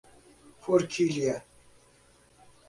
[0.63, 1.35] Forquilha